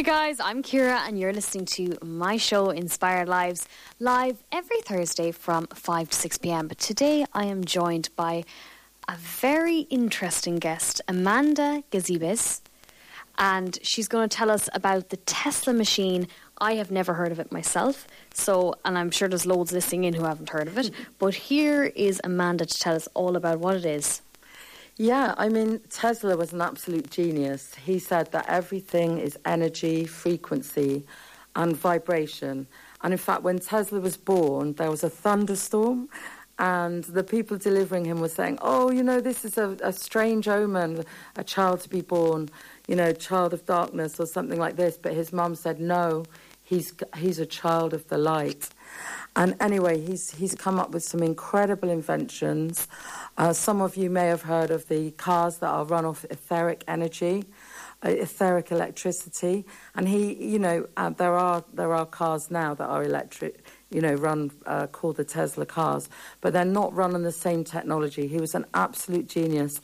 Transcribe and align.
Hey 0.00 0.06
guys, 0.06 0.40
I'm 0.40 0.62
Ciara, 0.62 1.02
and 1.06 1.20
you're 1.20 1.34
listening 1.34 1.66
to 1.76 1.94
my 2.02 2.38
show, 2.38 2.70
Inspired 2.70 3.28
Lives, 3.28 3.68
live 3.98 4.42
every 4.50 4.80
Thursday 4.80 5.30
from 5.30 5.66
5 5.66 6.08
to 6.08 6.16
6 6.16 6.38
pm. 6.38 6.68
But 6.68 6.78
today 6.78 7.26
I 7.34 7.44
am 7.44 7.66
joined 7.66 8.08
by 8.16 8.44
a 9.06 9.16
very 9.16 9.80
interesting 9.90 10.56
guest, 10.56 11.02
Amanda 11.06 11.84
Gazidis, 11.92 12.62
and 13.36 13.78
she's 13.82 14.08
going 14.08 14.26
to 14.26 14.34
tell 14.34 14.50
us 14.50 14.70
about 14.72 15.10
the 15.10 15.18
Tesla 15.18 15.74
machine. 15.74 16.28
I 16.56 16.76
have 16.76 16.90
never 16.90 17.12
heard 17.12 17.30
of 17.30 17.38
it 17.38 17.52
myself, 17.52 18.06
so, 18.32 18.76
and 18.86 18.96
I'm 18.96 19.10
sure 19.10 19.28
there's 19.28 19.44
loads 19.44 19.70
listening 19.70 20.04
in 20.04 20.14
who 20.14 20.24
haven't 20.24 20.48
heard 20.48 20.66
of 20.66 20.78
it. 20.78 20.92
But 21.18 21.34
here 21.34 21.84
is 21.84 22.22
Amanda 22.24 22.64
to 22.64 22.78
tell 22.78 22.96
us 22.96 23.06
all 23.12 23.36
about 23.36 23.58
what 23.58 23.76
it 23.76 23.84
is. 23.84 24.22
Yeah, 25.00 25.34
I 25.38 25.48
mean, 25.48 25.80
Tesla 25.88 26.36
was 26.36 26.52
an 26.52 26.60
absolute 26.60 27.10
genius. 27.10 27.74
He 27.74 27.98
said 27.98 28.32
that 28.32 28.46
everything 28.50 29.16
is 29.16 29.38
energy, 29.46 30.04
frequency, 30.04 31.06
and 31.56 31.74
vibration. 31.74 32.66
And 33.02 33.14
in 33.14 33.18
fact, 33.18 33.42
when 33.42 33.60
Tesla 33.60 33.98
was 33.98 34.18
born, 34.18 34.74
there 34.74 34.90
was 34.90 35.02
a 35.02 35.08
thunderstorm, 35.08 36.10
and 36.58 37.04
the 37.04 37.24
people 37.24 37.56
delivering 37.56 38.04
him 38.04 38.20
were 38.20 38.28
saying, 38.28 38.58
Oh, 38.60 38.90
you 38.90 39.02
know, 39.02 39.22
this 39.22 39.42
is 39.46 39.56
a, 39.56 39.74
a 39.82 39.90
strange 39.90 40.48
omen, 40.48 41.06
a 41.36 41.44
child 41.44 41.80
to 41.80 41.88
be 41.88 42.02
born, 42.02 42.50
you 42.86 42.94
know, 42.94 43.14
child 43.14 43.54
of 43.54 43.64
darkness 43.64 44.20
or 44.20 44.26
something 44.26 44.58
like 44.58 44.76
this. 44.76 44.98
But 44.98 45.14
his 45.14 45.32
mum 45.32 45.54
said, 45.54 45.80
No, 45.80 46.26
he's, 46.62 46.92
he's 47.16 47.38
a 47.38 47.46
child 47.46 47.94
of 47.94 48.06
the 48.08 48.18
light. 48.18 48.68
And 49.36 49.54
anyway, 49.60 50.00
he's, 50.00 50.32
he's 50.32 50.54
come 50.54 50.78
up 50.80 50.90
with 50.90 51.04
some 51.04 51.22
incredible 51.22 51.88
inventions. 51.88 52.88
Uh, 53.38 53.52
some 53.52 53.80
of 53.80 53.96
you 53.96 54.10
may 54.10 54.26
have 54.26 54.42
heard 54.42 54.70
of 54.70 54.88
the 54.88 55.12
cars 55.12 55.58
that 55.58 55.68
are 55.68 55.84
run 55.84 56.04
off 56.04 56.24
etheric 56.30 56.82
energy, 56.88 57.44
uh, 58.04 58.08
etheric 58.08 58.72
electricity. 58.72 59.64
And 59.94 60.08
he, 60.08 60.34
you 60.34 60.58
know, 60.58 60.88
uh, 60.96 61.10
there 61.10 61.36
are 61.36 61.64
there 61.72 61.94
are 61.94 62.06
cars 62.06 62.50
now 62.50 62.74
that 62.74 62.84
are 62.84 63.04
electric, 63.04 63.64
you 63.90 64.00
know, 64.00 64.14
run 64.14 64.50
uh, 64.66 64.88
called 64.88 65.16
the 65.16 65.24
Tesla 65.24 65.64
cars, 65.64 66.08
but 66.40 66.52
they're 66.52 66.64
not 66.64 66.92
run 66.94 67.14
on 67.14 67.22
the 67.22 67.32
same 67.32 67.62
technology. 67.62 68.26
He 68.26 68.38
was 68.38 68.54
an 68.54 68.66
absolute 68.74 69.28
genius. 69.28 69.80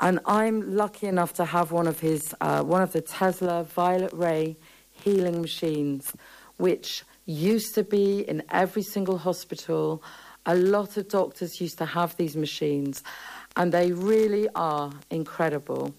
And 0.00 0.20
I'm 0.26 0.76
lucky 0.76 1.06
enough 1.06 1.32
to 1.34 1.44
have 1.44 1.72
one 1.72 1.86
of 1.86 2.00
his, 2.00 2.34
uh, 2.40 2.62
one 2.62 2.82
of 2.82 2.92
the 2.92 3.00
Tesla 3.00 3.64
Violet 3.64 4.12
Ray 4.12 4.56
healing 4.92 5.40
machines, 5.40 6.12
which 6.56 7.04
used 7.26 7.74
to 7.74 7.84
be 7.84 8.20
in 8.20 8.42
every 8.50 8.82
single 8.82 9.18
hospital. 9.18 10.02
A 10.46 10.54
lot 10.54 10.96
of 10.96 11.08
doctors 11.08 11.60
used 11.60 11.78
to 11.78 11.86
have 11.86 12.16
these 12.16 12.36
machines, 12.36 13.02
and 13.56 13.72
they 13.72 13.92
really 13.92 14.48
are 14.54 14.92
incredible. 15.10 15.94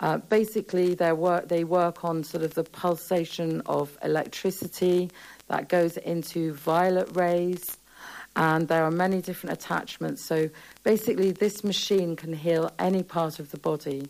Uh, 0.00 0.18
basically, 0.18 0.94
work, 0.94 1.48
they 1.48 1.62
work 1.62 2.04
on 2.04 2.24
sort 2.24 2.42
of 2.42 2.54
the 2.54 2.64
pulsation 2.64 3.60
of 3.66 3.96
electricity 4.02 5.10
that 5.48 5.68
goes 5.68 5.96
into 5.98 6.54
violet 6.54 7.14
rays, 7.14 7.78
and 8.34 8.66
there 8.66 8.82
are 8.82 8.90
many 8.90 9.20
different 9.20 9.52
attachments. 9.52 10.24
So 10.24 10.48
basically, 10.82 11.30
this 11.32 11.62
machine 11.62 12.16
can 12.16 12.32
heal 12.32 12.72
any 12.78 13.02
part 13.02 13.38
of 13.38 13.50
the 13.50 13.58
body. 13.58 14.08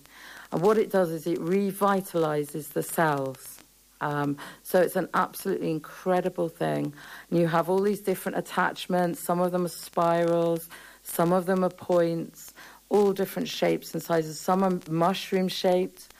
And 0.53 0.63
what 0.63 0.79
it 0.79 0.91
does 0.91 1.11
is 1.11 1.27
it 1.27 1.41
revitalizes 1.41 2.69
the 2.69 2.83
cells. 2.83 3.62
Um, 4.03 4.37
so 4.63 4.81
it's 4.81 4.97
an 4.97 5.09
absolutely 5.15 5.71
incredible 5.71 6.49
thing. 6.49 6.93
And 7.31 7.39
you 7.39 7.47
have 7.47 7.71
all 7.71 7.81
these 7.81 8.01
different 8.01 8.37
attachments. 8.37 9.21
Some 9.21 9.41
of 9.41 9.53
them 9.53 9.65
are 9.65 9.69
spirals, 9.69 10.69
some 11.03 11.33
of 11.33 11.47
them 11.47 11.65
are 11.65 11.71
points, 11.71 12.53
all 12.89 13.13
different 13.13 13.49
shapes 13.49 13.95
and 13.95 14.03
sizes. 14.03 14.39
Some 14.39 14.63
are 14.63 14.79
mushroom 14.91 15.49
shaped. 15.49 16.13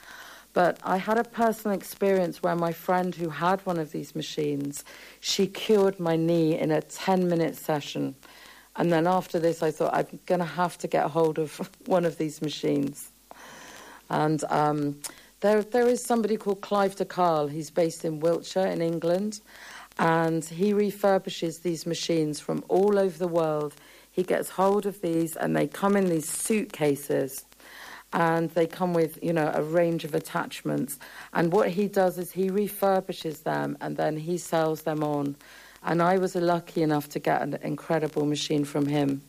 But 0.53 0.79
I 0.83 0.97
had 0.97 1.17
a 1.17 1.23
personal 1.23 1.75
experience 1.75 2.41
where 2.41 2.55
my 2.55 2.71
friend 2.71 3.13
who 3.13 3.29
had 3.29 3.65
one 3.65 3.79
of 3.79 3.91
these 3.91 4.15
machines, 4.15 4.83
she 5.19 5.47
cured 5.47 5.99
my 5.99 6.15
knee 6.15 6.57
in 6.57 6.71
a 6.71 6.81
10 6.81 7.27
minute 7.27 7.55
session. 7.57 8.15
And 8.75 8.91
then 8.91 9.07
after 9.07 9.39
this, 9.39 9.61
I 9.61 9.71
thought 9.71 9.93
I'm 9.93 10.19
going 10.25 10.39
to 10.39 10.45
have 10.45 10.77
to 10.79 10.87
get 10.87 11.09
hold 11.09 11.37
of 11.37 11.69
one 11.85 12.05
of 12.05 12.17
these 12.17 12.41
machines. 12.41 13.09
And 14.09 14.43
um, 14.49 14.99
there, 15.43 15.61
there 15.61 15.87
is 15.89 16.01
somebody 16.01 16.37
called 16.37 16.61
Clive 16.61 16.95
de 16.95 17.03
Carle. 17.03 17.47
He's 17.47 17.69
based 17.69 18.05
in 18.05 18.21
Wiltshire 18.21 18.67
in 18.67 18.81
England, 18.81 19.41
and 19.99 20.43
he 20.43 20.73
refurbishes 20.73 21.61
these 21.61 21.85
machines 21.85 22.39
from 22.39 22.63
all 22.69 22.97
over 22.97 23.17
the 23.17 23.27
world. 23.27 23.75
He 24.09 24.23
gets 24.23 24.49
hold 24.49 24.85
of 24.85 25.01
these, 25.01 25.35
and 25.35 25.53
they 25.53 25.67
come 25.67 25.97
in 25.97 26.05
these 26.05 26.29
suitcases, 26.29 27.43
and 28.13 28.51
they 28.51 28.65
come 28.65 28.93
with 28.93 29.19
you 29.21 29.33
know 29.33 29.51
a 29.53 29.61
range 29.61 30.05
of 30.05 30.15
attachments. 30.15 30.97
And 31.33 31.51
what 31.51 31.69
he 31.71 31.89
does 31.89 32.17
is 32.17 32.31
he 32.31 32.49
refurbishes 32.49 33.43
them, 33.43 33.77
and 33.81 33.97
then 33.97 34.15
he 34.15 34.37
sells 34.37 34.83
them 34.83 35.03
on. 35.03 35.35
And 35.83 36.01
I 36.01 36.17
was 36.19 36.35
lucky 36.35 36.81
enough 36.83 37.09
to 37.09 37.19
get 37.19 37.41
an 37.41 37.59
incredible 37.61 38.25
machine 38.25 38.63
from 38.63 38.85
him. 38.85 39.21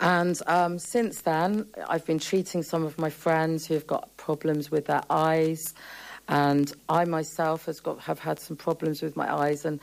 And 0.00 0.40
um, 0.46 0.78
since 0.78 1.20
then, 1.20 1.66
I've 1.86 2.06
been 2.06 2.18
treating 2.18 2.62
some 2.62 2.84
of 2.84 2.98
my 2.98 3.10
friends 3.10 3.66
who 3.66 3.74
have 3.74 3.86
got 3.86 4.16
problems 4.16 4.70
with 4.70 4.86
their 4.86 5.02
eyes. 5.10 5.74
And 6.26 6.72
I 6.88 7.04
myself 7.04 7.66
has 7.66 7.80
got, 7.80 8.00
have 8.00 8.18
had 8.18 8.38
some 8.38 8.56
problems 8.56 9.02
with 9.02 9.14
my 9.14 9.32
eyes. 9.32 9.66
And 9.66 9.78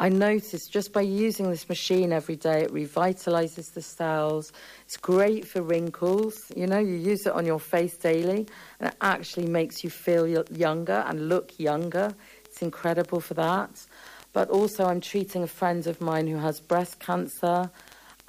I 0.00 0.08
noticed 0.08 0.72
just 0.72 0.92
by 0.92 1.02
using 1.02 1.50
this 1.50 1.68
machine 1.68 2.10
every 2.12 2.34
day, 2.34 2.62
it 2.62 2.72
revitalizes 2.72 3.74
the 3.74 3.82
cells. 3.82 4.50
It's 4.86 4.96
great 4.96 5.46
for 5.46 5.62
wrinkles. 5.62 6.50
You 6.56 6.66
know, 6.66 6.78
you 6.78 6.94
use 6.94 7.26
it 7.26 7.32
on 7.32 7.46
your 7.46 7.60
face 7.60 7.96
daily, 7.96 8.48
and 8.80 8.88
it 8.88 8.96
actually 9.02 9.46
makes 9.46 9.84
you 9.84 9.90
feel 9.90 10.26
younger 10.50 11.04
and 11.06 11.28
look 11.28 11.60
younger. 11.60 12.14
It's 12.46 12.62
incredible 12.62 13.20
for 13.20 13.34
that. 13.34 13.86
But 14.32 14.48
also, 14.48 14.86
I'm 14.86 15.02
treating 15.02 15.42
a 15.42 15.48
friend 15.48 15.86
of 15.86 16.00
mine 16.00 16.26
who 16.26 16.38
has 16.38 16.60
breast 16.60 16.98
cancer 16.98 17.70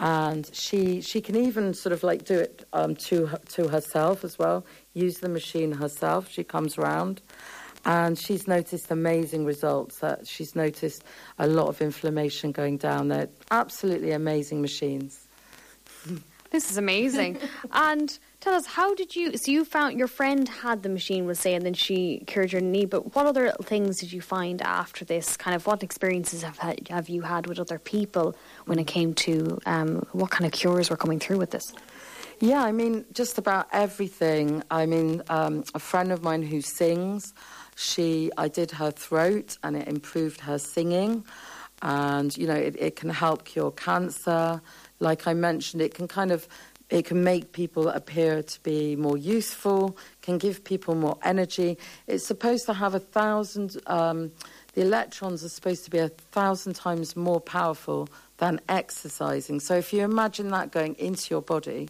and 0.02 0.50
she 0.52 1.00
she 1.00 1.22
can 1.22 1.36
even 1.36 1.76
sort 1.76 1.94
of 1.94 2.04
like 2.04 2.26
do 2.26 2.40
it 2.40 2.68
um, 2.74 2.96
to 2.96 3.30
to 3.50 3.68
herself 3.68 4.24
as 4.24 4.38
well. 4.38 4.66
Use 4.94 5.20
the 5.20 5.30
machine 5.30 5.72
herself. 5.74 6.28
She 6.30 6.44
comes 6.44 6.78
round, 6.78 7.22
and 7.86 8.18
she's 8.18 8.48
noticed 8.48 8.90
amazing 8.90 9.46
results. 9.46 10.00
That 10.00 10.28
she's 10.28 10.56
noticed 10.56 11.04
a 11.38 11.46
lot 11.46 11.68
of 11.68 11.82
inflammation 11.84 12.52
going 12.52 12.78
down. 12.78 13.10
They're 13.10 13.30
absolutely 13.52 14.12
amazing 14.12 14.60
machines. 14.60 15.28
This 16.50 16.72
is 16.72 16.78
amazing. 16.78 17.38
and 17.72 18.18
tell 18.41 18.56
us, 18.56 18.66
how 18.66 18.94
did 18.94 19.16
you? 19.16 19.38
So 19.38 19.52
you 19.52 19.63
found 19.63 19.97
your 19.97 20.07
friend 20.07 20.50
had 20.50 20.84
the 20.84 20.90
machine, 20.90 21.25
was 21.25 21.40
saying, 21.40 21.57
and 21.57 21.66
then 21.66 21.74
she 21.74 22.24
cured 22.28 22.52
your 22.52 22.62
knee. 22.62 22.85
But 22.85 23.16
what 23.16 23.25
other 23.25 23.53
things 23.63 24.00
did 24.00 24.12
you 24.12 24.19
find 24.19 24.62
after 24.62 25.06
this? 25.06 25.38
Kind 25.38 25.56
of 25.56 25.66
what 25.66 25.84
experiences 25.84 26.41
have 26.41 26.57
have 26.57 27.07
you 27.07 27.22
had 27.22 27.47
with 27.47 27.59
other 27.59 27.79
people 27.79 28.35
when 28.66 28.79
it 28.79 28.88
came 28.88 29.13
to 29.13 29.59
um, 29.66 30.06
what 30.12 30.31
kind 30.31 30.46
of 30.46 30.52
cures 30.52 30.90
were 30.90 30.97
coming 30.97 31.19
through 31.19 31.38
with 31.38 31.52
this? 31.52 31.72
Yeah, 32.40 32.63
I 32.63 32.72
mean, 32.72 33.06
just 33.13 33.38
about 33.38 33.68
everything. 33.72 34.63
I 34.72 34.88
mean, 34.88 35.22
um, 35.29 35.63
a 35.75 35.79
friend 35.79 36.12
of 36.12 36.23
mine 36.23 36.41
who 36.41 36.62
sings, 36.62 37.35
she, 37.75 38.31
I 38.35 38.47
did 38.47 38.72
her 38.72 38.90
throat, 38.90 39.58
and 39.63 39.78
it 39.78 39.88
improved 39.88 40.41
her 40.41 40.58
singing, 40.58 41.23
and 41.84 42.35
you 42.35 42.47
know, 42.47 42.56
it, 42.56 42.75
it 42.79 42.96
can 42.96 43.12
help 43.12 43.46
cure 43.46 43.72
cancer 43.72 44.59
like 45.02 45.28
I 45.28 45.34
mentioned, 45.34 45.81
it 45.81 45.94
can 45.94 46.08
kind 46.08 46.31
of 46.31 46.47
it 46.91 47.06
can 47.06 47.24
make 47.24 47.53
people 47.53 47.88
appear 47.88 48.44
to 48.44 48.63
be 48.63 48.96
more 48.97 49.18
youthful, 49.18 49.97
can 50.22 50.38
give 50.38 50.63
people 50.63 50.94
more 50.94 51.18
energy. 51.24 51.78
It's 52.06 52.25
supposed 52.25 52.66
to 52.66 52.74
have 52.74 52.94
a 52.94 53.00
thousand, 53.00 53.78
um, 53.88 54.31
the 54.74 54.81
electrons 54.81 55.44
are 55.44 55.50
supposed 55.50 55.85
to 55.85 55.90
be 55.90 56.00
a 56.00 56.09
thousand 56.09 56.75
times 56.75 57.16
more 57.16 57.40
powerful 57.40 58.09
than 58.38 58.59
exercising. 58.68 59.62
So 59.62 59.75
if 59.75 59.94
you 59.94 60.03
imagine 60.03 60.50
that 60.50 60.72
going 60.72 60.96
into 60.96 61.34
your 61.34 61.41
body, 61.41 61.90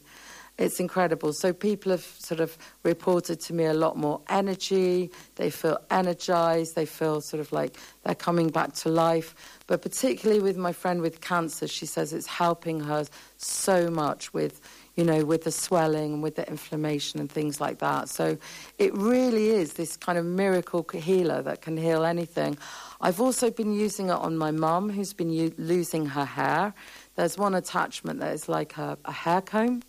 it's 0.61 0.79
incredible. 0.79 1.33
So 1.33 1.53
people 1.53 1.91
have 1.91 2.03
sort 2.03 2.39
of 2.39 2.55
reported 2.83 3.39
to 3.41 3.53
me 3.53 3.65
a 3.65 3.73
lot 3.73 3.97
more 3.97 4.21
energy. 4.29 5.09
They 5.35 5.49
feel 5.49 5.79
energized. 5.89 6.75
They 6.75 6.85
feel 6.85 7.19
sort 7.19 7.41
of 7.41 7.51
like 7.51 7.77
they're 8.03 8.13
coming 8.13 8.49
back 8.49 8.73
to 8.73 8.89
life. 8.89 9.33
But 9.65 9.81
particularly 9.81 10.39
with 10.41 10.57
my 10.57 10.71
friend 10.71 11.01
with 11.01 11.19
cancer, 11.21 11.67
she 11.67 11.87
says 11.87 12.13
it's 12.13 12.27
helping 12.27 12.79
her 12.81 13.05
so 13.37 13.89
much 13.89 14.33
with, 14.33 14.61
you 14.95 15.03
know, 15.03 15.25
with 15.25 15.45
the 15.45 15.51
swelling 15.51 16.13
and 16.13 16.23
with 16.23 16.35
the 16.35 16.47
inflammation 16.47 17.19
and 17.19 17.31
things 17.31 17.59
like 17.59 17.79
that. 17.79 18.09
So 18.09 18.37
it 18.77 18.95
really 18.95 19.49
is 19.49 19.73
this 19.73 19.97
kind 19.97 20.19
of 20.19 20.25
miracle 20.25 20.85
healer 20.93 21.41
that 21.41 21.61
can 21.61 21.75
heal 21.75 22.03
anything. 22.05 22.57
I've 22.99 23.19
also 23.19 23.49
been 23.49 23.73
using 23.73 24.09
it 24.09 24.19
on 24.27 24.37
my 24.37 24.51
mum 24.51 24.91
who's 24.91 25.13
been 25.13 25.31
u- 25.31 25.55
losing 25.57 26.05
her 26.05 26.25
hair. 26.25 26.73
There's 27.15 27.37
one 27.37 27.55
attachment 27.55 28.19
that 28.19 28.33
is 28.33 28.47
like 28.47 28.77
a, 28.77 28.97
a 29.05 29.11
hair 29.11 29.41
comb. 29.41 29.81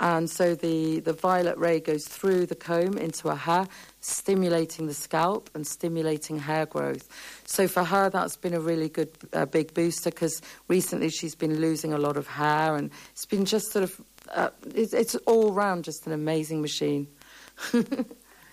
And 0.00 0.30
so 0.30 0.54
the, 0.54 1.00
the 1.00 1.12
violet 1.12 1.58
ray 1.58 1.80
goes 1.80 2.06
through 2.06 2.46
the 2.46 2.54
comb 2.54 2.96
into 2.96 3.28
a 3.28 3.34
hair, 3.34 3.66
stimulating 4.00 4.86
the 4.86 4.94
scalp 4.94 5.50
and 5.54 5.66
stimulating 5.66 6.38
hair 6.38 6.66
growth. 6.66 7.08
So 7.46 7.66
for 7.66 7.82
her, 7.82 8.08
that's 8.08 8.36
been 8.36 8.54
a 8.54 8.60
really 8.60 8.88
good 8.88 9.10
uh, 9.32 9.46
big 9.46 9.74
booster 9.74 10.10
because 10.10 10.40
recently 10.68 11.10
she's 11.10 11.34
been 11.34 11.60
losing 11.60 11.92
a 11.92 11.98
lot 11.98 12.16
of 12.16 12.28
hair 12.28 12.76
and 12.76 12.90
it's 13.10 13.26
been 13.26 13.44
just 13.44 13.72
sort 13.72 13.82
of, 13.82 14.00
uh, 14.32 14.50
it's, 14.74 14.92
it's 14.92 15.16
all 15.26 15.52
round 15.52 15.84
just 15.84 16.06
an 16.06 16.12
amazing 16.12 16.62
machine. 16.62 17.08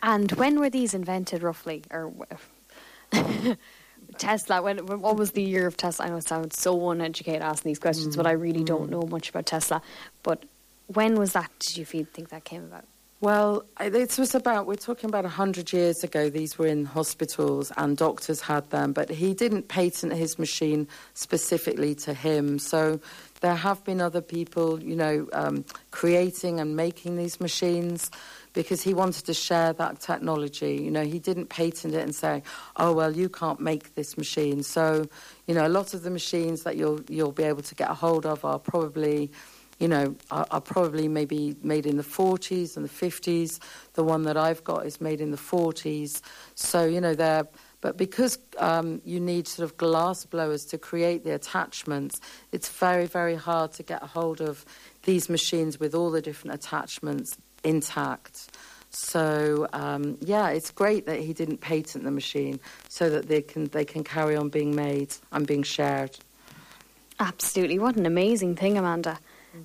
And 0.06 0.32
when 0.34 0.60
were 0.60 0.70
these 0.70 0.94
invented, 0.94 1.42
roughly, 1.42 1.84
or 1.90 2.14
Tesla? 4.20 4.62
When 4.62 4.86
what 4.86 5.18
was 5.18 5.32
the 5.32 5.42
year 5.42 5.66
of 5.66 5.78
Tesla? 5.78 6.06
I 6.06 6.10
know 6.10 6.18
it 6.18 6.28
sounds 6.28 6.60
so 6.60 6.92
uneducated 6.92 7.42
asking 7.42 7.72
these 7.72 7.80
questions, 7.80 8.14
mm. 8.14 8.18
but 8.18 8.28
I 8.28 8.34
really 8.34 8.62
mm. 8.62 8.68
don't 8.68 8.92
know 8.92 9.02
much 9.02 9.30
about 9.30 9.48
Tesla. 9.48 9.82
But 10.22 10.46
when 10.88 11.16
was 11.16 11.34
that? 11.34 11.52
Did 11.60 11.78
you 11.78 11.86
feel, 11.86 12.06
think 12.14 12.30
that 12.30 12.44
came 12.44 12.64
about? 12.64 12.86
Well, 13.22 13.64
this 13.80 14.18
was 14.18 14.36
about, 14.36 14.68
we're 14.68 14.76
talking 14.76 15.10
about 15.10 15.24
100 15.24 15.72
years 15.74 16.04
ago. 16.04 16.30
These 16.30 16.60
were 16.60 16.68
in 16.68 16.86
hospitals 16.86 17.72
and 17.78 17.98
doctors 17.98 18.42
had 18.42 18.70
them, 18.70 18.94
but 18.94 19.10
he 19.10 19.34
didn't 19.34 19.68
patent 19.68 20.14
his 20.14 20.38
machine 20.38 20.88
specifically 21.14 21.96
to 21.96 22.14
him. 22.14 22.60
So 22.60 23.00
there 23.40 23.56
have 23.56 23.84
been 23.84 24.02
other 24.02 24.22
people, 24.22 24.84
you 24.84 24.96
know, 24.96 25.28
um, 25.34 25.66
creating 25.92 26.60
and 26.60 26.76
making 26.76 27.16
these 27.16 27.40
machines 27.40 28.12
because 28.54 28.82
he 28.82 28.94
wanted 28.94 29.26
to 29.26 29.34
share 29.34 29.74
that 29.74 30.00
technology. 30.00 30.76
You 30.82 30.90
know, 30.90 31.04
he 31.04 31.20
didn't 31.20 31.48
patent 31.48 31.94
it 31.94 32.02
and 32.02 32.16
say, 32.16 32.42
"Oh 32.78 32.94
well, 32.94 33.16
you 33.16 33.30
can't 33.30 33.60
make 33.60 33.94
this 33.96 34.18
machine." 34.18 34.64
So, 34.64 35.08
you 35.46 35.54
know, 35.54 35.68
a 35.68 35.70
lot 35.70 35.94
of 35.94 36.02
the 36.04 36.10
machines 36.10 36.64
that 36.64 36.76
you'll 36.78 37.02
you'll 37.08 37.32
be 37.32 37.44
able 37.44 37.62
to 37.64 37.76
get 37.76 37.92
a 37.92 37.94
hold 37.94 38.26
of 38.26 38.44
are 38.44 38.58
probably, 38.58 39.30
you 39.80 39.88
know, 39.88 40.16
are, 40.32 40.48
are 40.52 40.62
probably 40.62 41.08
maybe 41.08 41.56
made 41.62 41.86
in 41.86 41.98
the 41.98 42.04
40s 42.04 42.78
and 42.78 42.86
the 42.86 42.90
50s. 42.90 43.60
The 43.94 44.04
one 44.04 44.24
that 44.24 44.38
I've 44.38 44.64
got 44.64 44.86
is 44.86 45.02
made 45.02 45.22
in 45.22 45.32
the 45.32 45.38
40s. 45.38 46.22
So, 46.56 46.86
you 46.86 47.02
know, 47.02 47.14
they're 47.14 47.48
but 47.82 47.98
because 47.98 48.40
um, 48.58 49.00
you 49.06 49.20
need 49.20 49.48
sort 49.48 49.70
of 49.70 49.78
glass 49.78 50.26
blowers 50.26 50.66
to 50.66 50.78
create 50.80 51.24
the 51.24 51.36
attachments, 51.36 52.20
it's 52.52 52.68
very, 52.68 53.06
very 53.06 53.36
hard 53.36 53.74
to 53.74 53.84
get 53.84 54.02
a 54.02 54.08
hold 54.08 54.42
of 54.42 54.66
these 55.04 55.30
machines 55.30 55.80
with 55.80 55.94
all 55.94 56.10
the 56.10 56.20
different 56.20 56.56
attachments 56.56 57.38
intact. 57.64 58.50
So 58.90 59.68
um, 59.72 60.18
yeah, 60.22 60.50
it's 60.50 60.72
great 60.72 61.06
that 61.06 61.20
he 61.20 61.32
didn't 61.32 61.58
patent 61.58 62.06
the 62.06 62.12
machine 62.12 62.60
so 62.90 63.10
that 63.12 63.28
they 63.28 63.44
can 63.44 63.66
they 63.66 63.86
can 63.86 64.04
carry 64.04 64.36
on 64.36 64.50
being 64.50 64.76
made 64.76 65.14
and 65.32 65.46
being 65.46 65.62
shared. 65.62 66.18
Absolutely, 67.20 67.78
what 67.78 67.98
an 67.98 68.08
amazing 68.08 68.56
thing, 68.56 68.80
Amanda, 68.80 69.20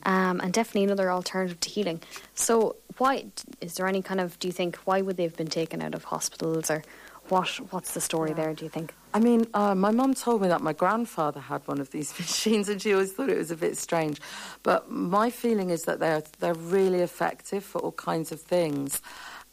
um, 0.05 0.41
and 0.41 0.53
definitely 0.53 0.85
another 0.85 1.11
alternative 1.11 1.61
to 1.61 1.69
healing. 1.69 2.01
So, 2.35 2.77
why 2.99 3.27
is 3.61 3.75
there 3.75 3.87
any 3.87 4.03
kind 4.03 4.21
of? 4.21 4.39
Do 4.39 4.49
you 4.49 4.53
think 4.53 4.77
why 4.85 5.01
would 5.01 5.17
they 5.17 5.23
have 5.23 5.37
been 5.37 5.49
taken 5.49 5.83
out 5.83 5.95
of 5.95 6.05
hospitals, 6.05 6.71
or 6.71 6.83
what? 7.29 7.49
What's 7.71 7.95
the 7.95 8.01
story 8.01 8.31
yeah. 8.31 8.37
there? 8.37 8.55
Do 8.55 8.65
you 8.65 8.71
think? 8.71 8.95
I 9.13 9.19
mean, 9.19 9.47
uh, 9.55 9.75
my 9.75 9.91
mum 9.91 10.15
told 10.15 10.43
me 10.43 10.49
that 10.49 10.61
my 10.61 10.73
grandfather 10.73 11.41
had 11.41 11.67
one 11.67 11.81
of 11.81 11.91
these 11.91 12.17
machines, 12.19 12.69
and 12.69 12.81
she 12.81 12.93
always 12.93 13.13
thought 13.13 13.31
it 13.31 13.39
was 13.39 13.51
a 13.51 13.57
bit 13.57 13.77
strange. 13.77 14.21
But 14.63 14.91
my 14.91 15.31
feeling 15.31 15.71
is 15.71 15.83
that 15.85 16.01
they're 16.01 16.23
they're 16.39 16.55
really 16.55 17.01
effective 17.01 17.65
for 17.65 17.81
all 17.81 17.93
kinds 17.93 18.33
of 18.33 18.41
things, 18.41 19.01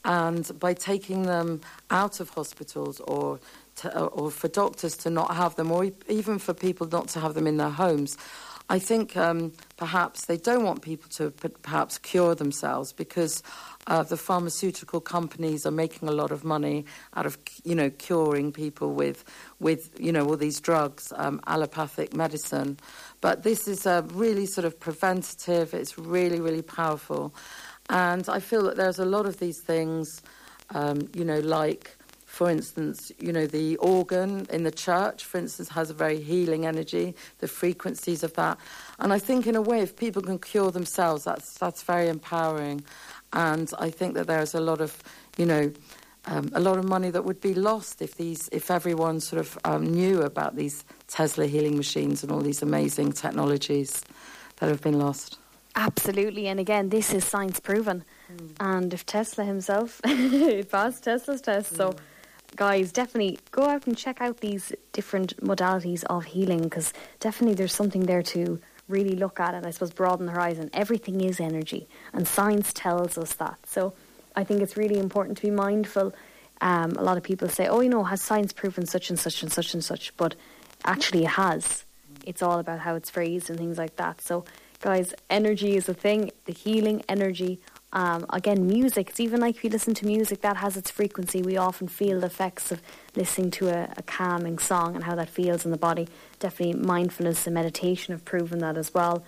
and 0.06 0.50
by 0.60 0.74
taking 0.74 1.24
them 1.24 1.62
out 1.90 2.20
of 2.20 2.30
hospitals 2.30 3.00
or 3.02 3.40
to, 3.78 4.00
or 4.00 4.32
for 4.32 4.48
doctors 4.48 4.98
to 4.98 5.10
not 5.10 5.36
have 5.36 5.56
them, 5.56 5.72
or 5.72 5.90
even 6.08 6.40
for 6.40 6.54
people 6.54 6.88
not 6.88 7.08
to 7.10 7.20
have 7.20 7.34
them 7.34 7.48
in 7.48 7.58
their 7.58 7.70
homes. 7.70 8.18
I 8.70 8.80
think 8.80 9.16
um, 9.16 9.54
perhaps 9.78 10.26
they 10.26 10.36
don't 10.36 10.64
want 10.66 10.82
people 10.82 11.10
to 11.12 11.32
perhaps 11.32 11.98
cure 11.98 12.36
themselves 12.36 12.92
because 12.92 13.42
uh, 13.88 14.04
the 14.04 14.18
pharmaceutical 14.18 15.00
companies 15.00 15.66
are 15.66 15.72
making 15.72 16.10
a 16.10 16.12
lot 16.12 16.32
of 16.32 16.44
money 16.44 16.86
out 17.16 17.26
of, 17.26 17.38
you 17.64 17.76
know, 17.76 17.90
curing 17.90 18.52
people 18.52 18.94
with, 18.94 19.24
with 19.62 19.98
you 19.98 20.12
know, 20.12 20.28
all 20.28 20.36
these 20.36 20.60
drugs, 20.60 21.14
um, 21.16 21.40
allopathic 21.48 22.14
medicine. 22.14 22.78
But 23.22 23.44
this 23.44 23.70
is 23.70 23.86
a 23.86 24.06
really 24.14 24.46
sort 24.46 24.66
of 24.66 24.78
preventative. 24.78 25.74
It's 25.74 25.98
really, 25.98 26.42
really 26.42 26.62
powerful. 26.62 27.34
And 27.90 28.28
I 28.28 28.42
feel 28.42 28.64
that 28.64 28.76
there's 28.76 29.00
a 29.00 29.06
lot 29.06 29.26
of 29.26 29.40
these 29.40 29.62
things, 29.62 30.22
um, 30.72 31.08
you 31.14 31.24
know, 31.24 31.40
like 31.40 31.96
for 32.38 32.52
instance, 32.52 33.12
you 33.18 33.34
know, 33.34 33.48
the 33.48 33.78
organ 33.78 34.46
in 34.52 34.62
the 34.62 34.70
church, 34.70 35.26
for 35.26 35.40
instance, 35.40 35.70
has 35.70 35.90
a 35.90 35.94
very 35.96 36.22
healing 36.22 36.68
energy, 36.68 37.16
the 37.40 37.48
frequencies 37.48 38.22
of 38.22 38.32
that. 38.36 38.60
And 39.00 39.12
I 39.12 39.18
think, 39.18 39.48
in 39.48 39.56
a 39.56 39.62
way, 39.62 39.80
if 39.80 39.96
people 39.96 40.22
can 40.22 40.38
cure 40.38 40.70
themselves, 40.70 41.24
that's, 41.24 41.58
that's 41.58 41.82
very 41.82 42.10
empowering. 42.10 42.84
And 43.34 43.72
I 43.80 43.90
think 43.90 44.14
that 44.14 44.28
there's 44.28 44.54
a 44.54 44.60
lot 44.60 44.82
of, 44.82 45.02
you 45.36 45.48
know, 45.48 45.72
um, 46.28 46.52
a 46.54 46.60
lot 46.60 46.78
of 46.78 46.86
money 46.86 47.10
that 47.10 47.26
would 47.26 47.42
be 47.42 47.56
lost 47.56 48.04
if 48.04 48.14
these, 48.18 48.50
if 48.52 48.70
everyone 48.70 49.20
sort 49.20 49.40
of 49.40 49.58
um, 49.66 49.92
knew 49.92 50.22
about 50.22 50.56
these 50.56 50.86
Tesla 51.08 51.48
healing 51.48 51.76
machines 51.76 52.22
and 52.22 52.32
all 52.32 52.42
these 52.42 52.62
amazing 52.62 53.14
technologies 53.14 54.04
that 54.58 54.70
have 54.70 54.82
been 54.82 55.00
lost. 55.00 55.40
Absolutely, 55.76 56.48
and 56.48 56.60
again, 56.60 56.90
this 56.90 57.16
is 57.16 57.26
science 57.26 57.60
proven. 57.60 58.04
Mm. 58.32 58.52
And 58.60 58.94
if 58.94 59.08
Tesla 59.08 59.44
himself 59.44 60.00
passed 60.70 61.04
Tesla's 61.04 61.42
test, 61.42 61.74
mm. 61.74 61.78
so 61.78 61.96
guys, 62.58 62.92
definitely 62.92 63.40
go 63.52 63.66
out 63.66 63.88
and 63.88 63.96
check 63.96 64.20
out 64.20 64.38
these 64.38 64.74
different 64.92 65.38
modalities 65.42 66.04
of 66.06 66.26
healing 66.26 66.64
because 66.64 66.92
definitely 67.20 67.56
there's 67.56 67.74
something 67.74 68.06
there 68.06 68.24
to 68.24 68.60
really 68.90 69.16
look 69.16 69.40
at 69.40 69.54
and 69.54 69.66
I 69.66 69.72
suppose, 69.72 69.92
broaden 69.92 70.26
the 70.26 70.32
horizon. 70.32 70.70
Everything 70.74 71.22
is 71.22 71.40
energy, 71.40 71.88
and 72.14 72.28
science 72.28 72.74
tells 72.74 73.18
us 73.18 73.34
that. 73.36 73.58
So 73.66 73.94
I 74.36 74.44
think 74.44 74.62
it's 74.62 74.76
really 74.76 75.00
important 75.00 75.38
to 75.38 75.44
be 75.44 75.52
mindful. 75.52 76.14
Um, 76.60 76.92
a 76.98 77.04
lot 77.04 77.18
of 77.18 77.24
people 77.24 77.48
say, 77.48 77.68
oh, 77.68 77.82
you 77.82 77.90
know, 77.90 78.04
has 78.04 78.22
science 78.22 78.52
proven 78.52 78.86
such 78.86 79.10
and 79.10 79.20
such 79.20 79.44
and 79.44 79.52
such 79.52 79.74
and 79.74 79.84
such? 79.84 80.16
But 80.18 80.36
actually, 80.84 81.24
it 81.26 81.32
has. 81.32 81.86
It's 82.26 82.42
all 82.42 82.60
about 82.60 82.80
how 82.80 82.96
it's 82.96 83.10
phrased 83.10 83.50
and 83.50 83.60
things 83.60 83.78
like 83.78 83.96
that. 83.98 84.22
So, 84.22 84.46
guys, 84.82 85.14
energy 85.30 85.76
is 85.76 85.88
a 85.88 85.94
thing, 85.94 86.32
the 86.46 86.54
healing 86.54 87.04
energy 87.08 87.60
um, 87.94 88.26
again, 88.32 88.68
music, 88.68 89.10
it's 89.10 89.20
even 89.20 89.40
like 89.40 89.56
if 89.56 89.64
you 89.64 89.70
listen 89.70 89.94
to 89.96 90.06
music 90.06 90.42
that 90.42 90.58
has 90.58 90.76
its 90.76 90.92
frequency, 90.92 91.42
we 91.42 91.56
often 91.56 91.88
feel 91.88 92.20
the 92.20 92.28
effects 92.28 92.72
of 92.72 92.82
listening 93.16 93.50
to 93.52 93.70
a, 93.70 93.94
a 93.96 94.04
calming 94.04 94.60
song 94.60 94.96
and 94.96 95.06
how 95.06 95.16
that 95.16 95.30
feels 95.30 95.64
in 95.64 95.72
the 95.72 95.78
body. 95.78 96.08
Definitely 96.40 96.82
mindfulness 96.82 97.48
and 97.48 97.54
meditation 97.54 98.14
have 98.14 98.26
proven 98.26 98.60
that 98.60 98.78
as 98.78 98.94
well. 98.94 99.24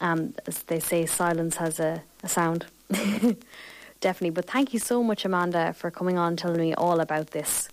Um, 0.00 0.34
as 0.46 0.62
they 0.64 0.78
say, 0.78 1.06
silence 1.06 1.56
has 1.56 1.80
a, 1.80 2.02
a 2.22 2.28
sound. 2.28 2.66
Definitely. 4.00 4.30
But 4.30 4.50
thank 4.50 4.74
you 4.74 4.78
so 4.78 5.02
much, 5.02 5.24
Amanda, 5.24 5.72
for 5.72 5.90
coming 5.90 6.18
on 6.18 6.28
and 6.28 6.38
telling 6.38 6.60
me 6.60 6.74
all 6.74 7.00
about 7.00 7.28
this. 7.30 7.68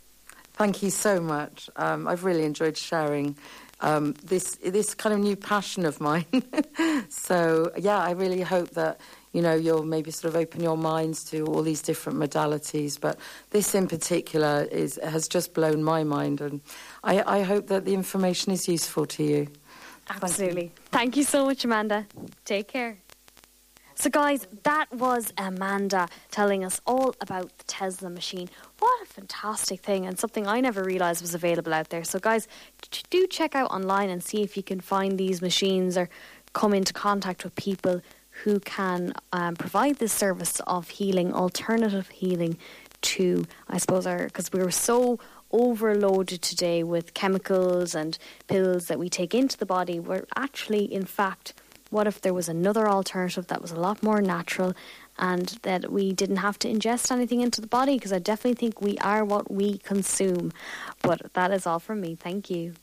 Thank 0.53 0.83
you 0.83 0.89
so 0.89 1.19
much. 1.19 1.69
Um, 1.75 2.07
I've 2.07 2.23
really 2.23 2.43
enjoyed 2.43 2.77
sharing 2.77 3.35
um, 3.81 4.13
this 4.23 4.55
this 4.57 4.93
kind 4.93 5.13
of 5.13 5.21
new 5.21 5.35
passion 5.35 5.85
of 5.85 5.99
mine. 5.99 6.25
so 7.09 7.71
yeah, 7.77 7.97
I 7.97 8.11
really 8.11 8.41
hope 8.41 8.71
that 8.71 8.99
you 9.31 9.41
know, 9.41 9.53
you'll 9.53 9.83
maybe 9.83 10.11
sort 10.11 10.33
of 10.33 10.39
open 10.39 10.61
your 10.61 10.77
minds 10.77 11.23
to 11.25 11.45
all 11.45 11.61
these 11.61 11.81
different 11.81 12.19
modalities. 12.19 12.99
But 12.99 13.19
this 13.51 13.75
in 13.75 13.87
particular 13.87 14.67
is 14.71 14.99
has 15.03 15.27
just 15.27 15.53
blown 15.53 15.83
my 15.83 16.03
mind, 16.03 16.41
and 16.41 16.61
I, 17.03 17.39
I 17.39 17.41
hope 17.43 17.67
that 17.67 17.85
the 17.85 17.93
information 17.93 18.51
is 18.51 18.67
useful 18.67 19.05
to 19.07 19.23
you. 19.23 19.47
Absolutely. 20.09 20.61
Thank 20.61 20.63
you. 20.63 20.91
Thank 20.91 21.17
you 21.17 21.23
so 21.23 21.45
much, 21.45 21.63
Amanda. 21.63 22.07
Take 22.43 22.67
care. 22.67 22.97
So, 23.93 24.09
guys, 24.09 24.47
that 24.63 24.91
was 24.93 25.33
Amanda 25.37 26.07
telling 26.31 26.63
us 26.63 26.79
all 26.87 27.13
about 27.19 27.57
the 27.57 27.65
Tesla 27.65 28.09
machine. 28.09 28.49
What 28.79 29.03
a 29.03 29.05
fantastic 29.05 29.81
thing, 29.81 30.05
and 30.05 30.17
something 30.17 30.47
I 30.47 30.61
never 30.61 30.85
realised 30.85 31.21
was 31.21 31.35
available 31.35 31.73
out 31.73 31.89
there. 31.89 32.05
So, 32.05 32.17
guys, 32.17 32.47
do 33.09 33.27
check 33.27 33.55
out 33.55 33.69
online 33.71 34.09
and 34.09 34.23
see 34.23 34.41
if 34.41 34.55
you 34.55 34.63
can 34.63 34.79
find 34.79 35.17
these 35.17 35.41
machines 35.41 35.97
or 35.97 36.09
come 36.53 36.73
into 36.73 36.93
contact 36.93 37.43
with 37.43 37.53
people 37.55 38.01
who 38.43 38.59
can 38.59 39.13
um, 39.33 39.55
provide 39.55 39.97
this 39.97 40.13
service 40.13 40.59
of 40.67 40.89
healing, 40.89 41.33
alternative 41.33 42.09
healing 42.09 42.57
to, 43.01 43.45
I 43.67 43.77
suppose, 43.77 44.05
our 44.05 44.25
because 44.25 44.51
we 44.51 44.61
were 44.61 44.71
so 44.71 45.19
overloaded 45.51 46.41
today 46.41 46.83
with 46.83 47.13
chemicals 47.13 47.95
and 47.95 48.17
pills 48.47 48.87
that 48.87 48.99
we 48.99 49.09
take 49.09 49.33
into 49.33 49.57
the 49.57 49.65
body. 49.65 49.99
We're 49.99 50.25
actually, 50.35 50.91
in 50.93 51.05
fact, 51.05 51.53
what 51.89 52.05
if 52.05 52.21
there 52.21 52.33
was 52.33 52.47
another 52.47 52.87
alternative 52.87 53.47
that 53.47 53.61
was 53.61 53.71
a 53.71 53.79
lot 53.79 54.03
more 54.03 54.21
natural 54.21 54.73
and 55.17 55.57
that 55.63 55.91
we 55.91 56.13
didn't 56.13 56.37
have 56.37 56.59
to 56.59 56.71
ingest 56.71 57.11
anything 57.11 57.41
into 57.41 57.61
the 57.61 57.67
body? 57.67 57.95
Because 57.95 58.13
I 58.13 58.19
definitely 58.19 58.55
think 58.55 58.79
we 58.79 58.97
are 58.99 59.25
what 59.25 59.51
we 59.51 59.79
consume. 59.79 60.53
But 61.01 61.33
that 61.33 61.51
is 61.51 61.65
all 61.65 61.79
from 61.79 62.01
me. 62.01 62.15
Thank 62.15 62.49
you. 62.49 62.73